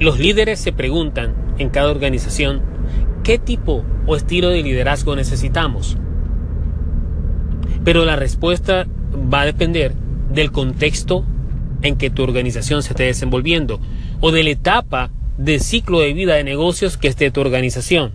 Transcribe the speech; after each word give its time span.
Los 0.00 0.18
líderes 0.20 0.60
se 0.60 0.72
preguntan 0.72 1.34
en 1.58 1.70
cada 1.70 1.90
organización 1.90 2.62
qué 3.24 3.38
tipo 3.38 3.84
o 4.06 4.16
estilo 4.16 4.48
de 4.50 4.62
liderazgo 4.62 5.16
necesitamos. 5.16 5.96
Pero 7.84 8.04
la 8.04 8.16
respuesta 8.16 8.86
va 9.32 9.40
a 9.40 9.46
depender 9.46 9.94
del 10.32 10.52
contexto 10.52 11.24
en 11.82 11.96
que 11.96 12.10
tu 12.10 12.22
organización 12.22 12.82
se 12.82 12.90
esté 12.90 13.04
desenvolviendo 13.04 13.80
o 14.20 14.30
de 14.30 14.44
la 14.44 14.50
etapa 14.50 15.10
de 15.36 15.58
ciclo 15.58 16.00
de 16.00 16.12
vida 16.12 16.34
de 16.34 16.44
negocios 16.44 16.96
que 16.96 17.08
esté 17.08 17.30
tu 17.30 17.40
organización. 17.40 18.12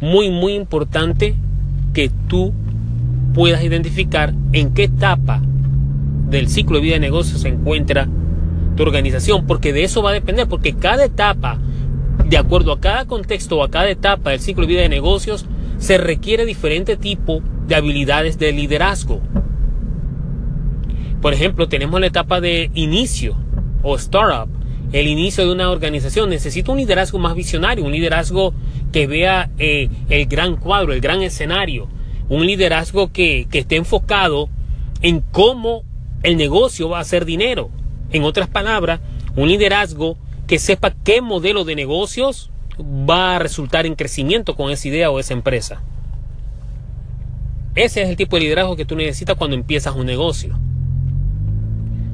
Muy, 0.00 0.30
muy 0.30 0.54
importante 0.54 1.34
que 1.92 2.10
tú 2.28 2.52
puedas 3.34 3.62
identificar 3.64 4.32
en 4.52 4.74
qué 4.74 4.84
etapa 4.84 5.42
del 6.28 6.48
ciclo 6.48 6.76
de 6.76 6.82
vida 6.82 6.94
de 6.94 7.00
negocios 7.00 7.40
se 7.40 7.48
encuentra 7.48 8.08
tu 8.78 8.84
organización, 8.84 9.44
porque 9.44 9.72
de 9.72 9.82
eso 9.82 10.02
va 10.02 10.10
a 10.10 10.14
depender, 10.14 10.48
porque 10.48 10.74
cada 10.76 11.04
etapa, 11.04 11.58
de 12.24 12.38
acuerdo 12.38 12.72
a 12.72 12.80
cada 12.80 13.06
contexto 13.06 13.58
o 13.58 13.64
a 13.64 13.70
cada 13.70 13.90
etapa 13.90 14.30
del 14.30 14.40
ciclo 14.40 14.62
de 14.62 14.68
vida 14.68 14.82
de 14.82 14.88
negocios, 14.88 15.46
se 15.78 15.98
requiere 15.98 16.46
diferente 16.46 16.96
tipo 16.96 17.42
de 17.66 17.74
habilidades 17.74 18.38
de 18.38 18.52
liderazgo. 18.52 19.20
Por 21.20 21.34
ejemplo, 21.34 21.68
tenemos 21.68 22.00
la 22.00 22.06
etapa 22.06 22.40
de 22.40 22.70
inicio 22.74 23.36
o 23.82 23.96
startup, 23.96 24.48
el 24.92 25.08
inicio 25.08 25.44
de 25.44 25.52
una 25.52 25.70
organización. 25.70 26.30
Necesita 26.30 26.70
un 26.70 26.78
liderazgo 26.78 27.18
más 27.18 27.34
visionario, 27.34 27.84
un 27.84 27.90
liderazgo 27.90 28.54
que 28.92 29.08
vea 29.08 29.50
eh, 29.58 29.90
el 30.08 30.26
gran 30.26 30.54
cuadro, 30.54 30.92
el 30.92 31.00
gran 31.00 31.22
escenario, 31.22 31.88
un 32.28 32.46
liderazgo 32.46 33.10
que, 33.12 33.48
que 33.50 33.58
esté 33.58 33.74
enfocado 33.74 34.48
en 35.02 35.20
cómo 35.20 35.82
el 36.22 36.36
negocio 36.36 36.88
va 36.88 36.98
a 36.98 37.02
hacer 37.02 37.24
dinero. 37.24 37.70
En 38.10 38.24
otras 38.24 38.48
palabras, 38.48 39.00
un 39.36 39.48
liderazgo 39.48 40.16
que 40.46 40.58
sepa 40.58 40.94
qué 41.04 41.20
modelo 41.20 41.64
de 41.64 41.76
negocios 41.76 42.50
va 42.80 43.36
a 43.36 43.38
resultar 43.38 43.86
en 43.86 43.94
crecimiento 43.94 44.56
con 44.56 44.70
esa 44.70 44.88
idea 44.88 45.10
o 45.10 45.18
esa 45.18 45.34
empresa. 45.34 45.82
Ese 47.74 48.02
es 48.02 48.08
el 48.08 48.16
tipo 48.16 48.36
de 48.36 48.42
liderazgo 48.42 48.76
que 48.76 48.86
tú 48.86 48.96
necesitas 48.96 49.36
cuando 49.36 49.56
empiezas 49.56 49.94
un 49.94 50.06
negocio. 50.06 50.58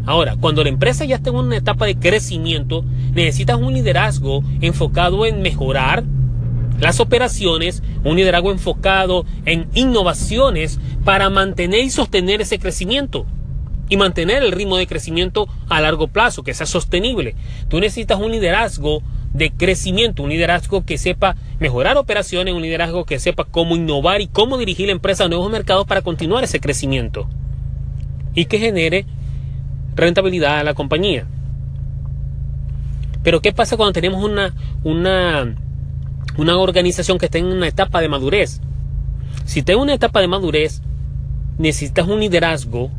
Ahora, 0.05 0.37
cuando 0.39 0.63
la 0.63 0.69
empresa 0.69 1.05
ya 1.05 1.17
está 1.17 1.31
en 1.31 1.37
una 1.37 1.57
etapa 1.57 1.87
de 1.87 1.97
crecimiento, 1.97 2.85
necesitas 3.15 3.59
un 3.59 3.73
liderazgo 3.73 4.43
enfocado 4.61 5.25
en 5.25 5.41
mejorar 5.41 6.05
las 6.81 7.01
operaciones, 7.01 7.83
un 8.03 8.17
liderazgo 8.17 8.51
enfocado 8.51 9.25
en 9.47 9.69
innovaciones 9.75 10.81
para 11.05 11.31
mantener 11.31 11.85
y 11.85 11.91
sostener 11.91 12.43
ese 12.43 12.59
crecimiento 12.59 13.25
y 13.89 13.97
mantener 13.97 14.43
el 14.43 14.53
ritmo 14.53 14.77
de 14.77 14.87
crecimiento 14.87 15.49
a 15.69 15.81
largo 15.81 16.09
plazo, 16.09 16.43
que 16.43 16.55
sea 16.55 16.67
sostenible. 16.67 17.35
Tú 17.69 17.81
necesitas 17.81 18.19
un 18.21 18.33
liderazgo 18.33 19.03
de 19.33 19.51
crecimiento, 19.51 20.23
un 20.23 20.31
liderazgo 20.31 20.85
que 20.85 20.97
sepa 20.97 21.37
mejorar 21.59 21.97
operaciones, 21.97 22.55
un 22.55 22.63
liderazgo 22.63 23.05
que 23.05 23.19
sepa 23.19 23.45
cómo 23.45 23.77
innovar 23.77 24.21
y 24.21 24.29
cómo 24.29 24.59
dirigir 24.59 24.87
la 24.87 24.93
empresa 24.93 25.25
a 25.25 25.29
nuevos 25.29 25.51
mercados 25.51 25.87
para 25.87 26.03
continuar 26.03 26.45
ese 26.45 26.61
crecimiento 26.61 27.29
y 28.35 28.47
que 28.47 28.59
genere 28.59 29.07
rentabilidad 29.97 30.59
a 30.59 30.65
la 30.65 30.75
compañía. 30.75 31.27
Pero 33.23 33.41
¿qué 33.41 33.53
pasa 33.53 33.77
cuando 33.77 33.93
tenemos 33.93 34.23
una, 34.23 34.55
una, 34.85 35.55
una 36.37 36.59
organización 36.59 37.19
que 37.19 37.27
está 37.27 37.39
en 37.39 37.47
una 37.47 37.67
etapa 37.67 38.01
de 38.01 38.09
madurez? 38.09 38.61
Si 39.45 39.61
está 39.61 39.73
en 39.73 39.79
una 39.79 39.95
etapa 39.95 40.21
de 40.21 40.29
madurez, 40.29 40.83
necesitas 41.59 42.07
un 42.07 42.21
liderazgo 42.21 42.91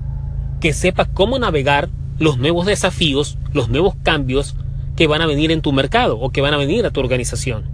que 0.65 0.73
sepa 0.73 1.05
cómo 1.05 1.37
navegar 1.37 1.89
los 2.17 2.39
nuevos 2.39 2.65
desafíos, 2.65 3.37
los 3.53 3.69
nuevos 3.69 3.93
cambios 4.01 4.55
que 4.95 5.05
van 5.05 5.21
a 5.21 5.27
venir 5.27 5.51
en 5.51 5.61
tu 5.61 5.71
mercado 5.73 6.17
o 6.17 6.31
que 6.31 6.41
van 6.41 6.55
a 6.55 6.57
venir 6.57 6.87
a 6.87 6.89
tu 6.89 7.01
organización 7.01 7.65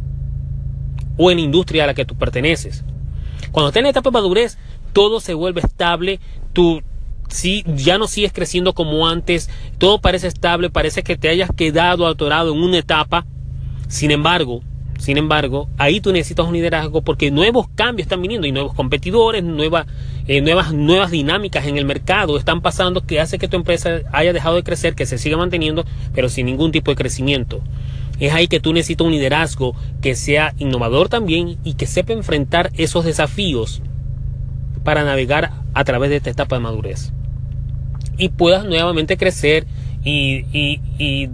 o 1.16 1.31
en 1.31 1.38
la 1.38 1.44
industria 1.44 1.86
a 1.86 1.88
la 1.88 1.94
que 1.94 2.03
tú 2.03 2.17
perteneces. 2.17 2.83
Cuando 3.54 3.70
estás 3.70 3.80
en 3.80 3.86
la 3.86 3.92
etapa 3.92 4.10
de 4.10 4.16
madurez, 4.16 4.58
todo 4.92 5.21
se 5.21 5.33
vuelve 5.33 5.61
estable, 5.61 6.20
tú 6.52 6.82
si 7.30 7.64
ya 7.77 7.98
no 7.98 8.08
sigues 8.08 8.33
creciendo 8.33 8.73
como 8.73 9.08
antes, 9.08 9.49
todo 9.77 10.02
parece 10.02 10.27
estable, 10.27 10.70
parece 10.70 11.02
que 11.02 11.16
te 11.16 11.30
hayas 11.30 11.52
quedado 11.55 12.05
atorado 12.05 12.52
en 12.52 12.61
una 12.61 12.80
etapa. 12.80 13.26
Sin 13.87 14.11
embargo, 14.11 14.64
sin 15.02 15.17
embargo, 15.17 15.67
ahí 15.80 15.99
tú 15.99 16.11
necesitas 16.11 16.45
un 16.45 16.54
liderazgo 16.54 17.02
porque 17.02 17.32
nuevos 17.32 17.67
cambios 17.73 18.05
están 18.05 18.21
viniendo 18.21 18.45
y 18.45 18.52
nuevos 18.52 18.76
competidores, 18.76 19.43
nuevas, 19.43 19.87
eh, 20.31 20.39
nuevas, 20.39 20.71
nuevas 20.71 21.11
dinámicas 21.11 21.67
en 21.67 21.77
el 21.77 21.83
mercado 21.83 22.37
están 22.37 22.61
pasando 22.61 23.02
que 23.02 23.19
hace 23.19 23.37
que 23.37 23.49
tu 23.49 23.58
empresa 23.58 23.99
haya 24.14 24.31
dejado 24.31 24.55
de 24.55 24.64
crecer, 24.64 24.95
que 24.95 25.05
se 25.05 25.17
siga 25.17 25.36
manteniendo, 25.36 25.83
pero 26.14 26.30
sin 26.30 26.45
ningún 26.45 26.71
tipo 26.71 26.89
de 26.89 26.95
crecimiento. 26.95 27.61
Es 28.17 28.31
ahí 28.31 28.47
que 28.47 28.61
tú 28.61 28.71
necesitas 28.71 29.05
un 29.05 29.11
liderazgo 29.11 29.75
que 30.02 30.15
sea 30.15 30.53
innovador 30.58 31.09
también 31.09 31.58
y 31.65 31.73
que 31.73 31.86
sepa 31.86 32.14
enfrentar 32.14 32.71
esos 32.77 33.03
desafíos 33.03 33.81
para 34.86 35.03
navegar 35.03 35.52
a 35.73 35.83
través 35.83 36.09
de 36.09 36.15
esta 36.15 36.30
etapa 36.30 36.55
de 36.55 36.61
madurez. 36.61 37.11
Y 38.17 38.30
puedas 38.30 38.63
nuevamente 38.63 39.17
crecer 39.17 39.67
y, 40.02 40.45
y, 40.53 40.80
y 40.98 41.30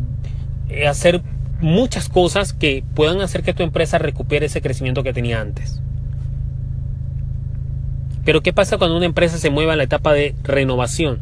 hacer 0.87 1.21
muchas 1.61 2.09
cosas 2.09 2.51
que 2.51 2.83
puedan 2.95 3.21
hacer 3.21 3.43
que 3.43 3.53
tu 3.53 3.61
empresa 3.61 3.99
recupere 3.99 4.47
ese 4.47 4.63
crecimiento 4.63 5.03
que 5.03 5.13
tenía 5.13 5.39
antes. 5.39 5.83
Pero 8.27 8.41
¿qué 8.41 8.51
pasa 8.51 8.77
cuando 8.77 8.97
una 8.97 9.05
empresa 9.05 9.37
se 9.37 9.49
mueve 9.49 9.71
a 9.71 9.77
la 9.77 9.83
etapa 9.83 10.11
de 10.11 10.35
renovación 10.43 11.21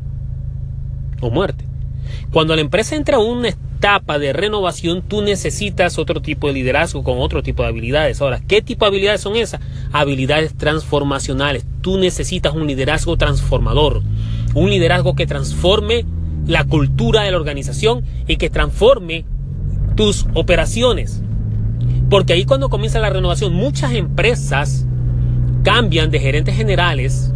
o 1.22 1.30
muerte? 1.30 1.64
Cuando 2.32 2.56
la 2.56 2.62
empresa 2.62 2.96
entra 2.96 3.18
a 3.18 3.20
una 3.20 3.50
etapa 3.50 4.18
de 4.18 4.34
renovación, 4.34 5.04
tú 5.04 5.22
necesitas 5.22 6.00
otro 6.00 6.20
tipo 6.20 6.48
de 6.48 6.54
liderazgo 6.54 7.04
con 7.04 7.20
otro 7.20 7.44
tipo 7.44 7.62
de 7.62 7.70
habilidades. 7.70 8.22
Ahora, 8.22 8.42
¿qué 8.48 8.64
tipo 8.64 8.86
de 8.86 8.90
habilidades 8.90 9.22
son 9.22 9.36
esas? 9.36 9.62
Habilidades 9.92 10.58
transformacionales. 10.58 11.64
Tú 11.82 12.00
necesitas 12.00 12.56
un 12.56 12.66
liderazgo 12.66 13.18
transformador, 13.18 14.02
un 14.56 14.72
liderazgo 14.72 15.14
que 15.14 15.28
transforme 15.28 16.06
la 16.48 16.64
cultura 16.64 17.22
de 17.22 17.30
la 17.30 17.38
organización 17.38 18.04
y 18.28 18.38
que 18.38 18.50
transforme 18.50 19.26
tus 19.96 20.26
operaciones. 20.34 21.22
Porque 22.10 22.34
ahí 22.34 22.46
cuando 22.46 22.70
comienza 22.70 22.98
la 22.98 23.12
renovación, 23.12 23.54
muchas 23.54 23.94
empresas 23.94 24.88
cambian 25.66 26.12
de 26.12 26.20
gerentes 26.20 26.56
generales 26.56 27.34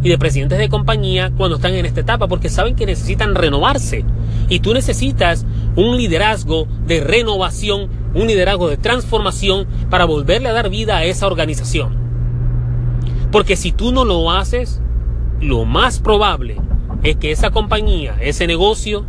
y 0.00 0.08
de 0.08 0.16
presidentes 0.16 0.58
de 0.58 0.68
compañía 0.68 1.32
cuando 1.36 1.56
están 1.56 1.74
en 1.74 1.84
esta 1.84 2.00
etapa 2.00 2.28
porque 2.28 2.48
saben 2.48 2.76
que 2.76 2.86
necesitan 2.86 3.34
renovarse. 3.34 4.04
Y 4.48 4.60
tú 4.60 4.72
necesitas 4.72 5.44
un 5.74 5.96
liderazgo 5.96 6.68
de 6.86 7.00
renovación, 7.00 7.88
un 8.14 8.28
liderazgo 8.28 8.68
de 8.68 8.76
transformación 8.76 9.66
para 9.90 10.04
volverle 10.04 10.48
a 10.48 10.52
dar 10.52 10.70
vida 10.70 10.98
a 10.98 11.04
esa 11.04 11.26
organización. 11.26 11.94
Porque 13.32 13.56
si 13.56 13.72
tú 13.72 13.90
no 13.90 14.04
lo 14.04 14.30
haces, 14.30 14.80
lo 15.40 15.64
más 15.64 15.98
probable 15.98 16.58
es 17.02 17.16
que 17.16 17.32
esa 17.32 17.50
compañía, 17.50 18.14
ese 18.20 18.46
negocio, 18.46 19.04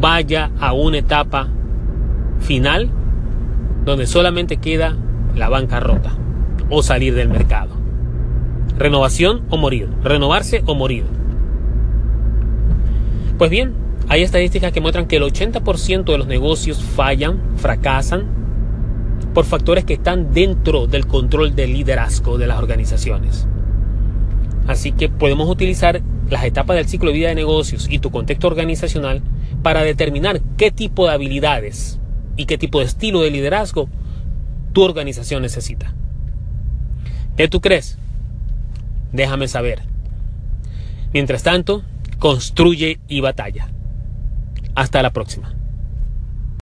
vaya 0.00 0.50
a 0.58 0.72
una 0.72 0.98
etapa 0.98 1.48
final 2.40 2.90
donde 3.84 4.08
solamente 4.08 4.56
queda 4.56 4.96
la 5.36 5.48
bancarrota 5.48 6.21
o 6.72 6.82
salir 6.82 7.14
del 7.14 7.28
mercado. 7.28 7.76
Renovación 8.78 9.42
o 9.50 9.58
morir. 9.58 9.88
Renovarse 10.02 10.62
o 10.66 10.74
morir. 10.74 11.04
Pues 13.36 13.50
bien, 13.50 13.74
hay 14.08 14.22
estadísticas 14.22 14.72
que 14.72 14.80
muestran 14.80 15.06
que 15.06 15.16
el 15.16 15.22
80% 15.22 16.04
de 16.04 16.18
los 16.18 16.26
negocios 16.26 16.82
fallan, 16.82 17.40
fracasan, 17.56 18.24
por 19.34 19.44
factores 19.44 19.84
que 19.84 19.94
están 19.94 20.32
dentro 20.32 20.86
del 20.86 21.06
control 21.06 21.54
del 21.54 21.74
liderazgo 21.74 22.38
de 22.38 22.46
las 22.46 22.58
organizaciones. 22.58 23.46
Así 24.66 24.92
que 24.92 25.08
podemos 25.08 25.48
utilizar 25.48 26.00
las 26.30 26.44
etapas 26.44 26.76
del 26.76 26.88
ciclo 26.88 27.10
de 27.10 27.16
vida 27.16 27.28
de 27.28 27.34
negocios 27.34 27.86
y 27.90 27.98
tu 27.98 28.10
contexto 28.10 28.46
organizacional 28.46 29.22
para 29.62 29.82
determinar 29.82 30.40
qué 30.56 30.70
tipo 30.70 31.06
de 31.06 31.12
habilidades 31.12 32.00
y 32.36 32.46
qué 32.46 32.56
tipo 32.56 32.78
de 32.78 32.86
estilo 32.86 33.20
de 33.20 33.30
liderazgo 33.30 33.88
tu 34.72 34.82
organización 34.82 35.42
necesita. 35.42 35.94
¿Qué 37.36 37.48
tú 37.48 37.60
crees? 37.60 37.98
Déjame 39.12 39.48
saber. 39.48 39.82
Mientras 41.12 41.42
tanto, 41.42 41.82
construye 42.18 43.00
y 43.08 43.20
batalla. 43.20 43.68
Hasta 44.74 45.02
la 45.02 45.10
próxima. 45.10 45.54